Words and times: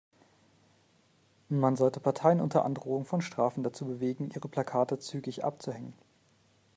Man 1.49 1.75
sollte 1.75 1.99
Parteien 1.99 2.41
unter 2.41 2.65
Androhung 2.65 3.05
von 3.05 3.21
Strafen 3.21 3.61
dazu 3.61 3.85
bewegen, 3.85 4.31
ihre 4.33 4.47
Plakate 4.47 4.97
zügig 4.97 5.43
abzuhängen. 5.45 5.93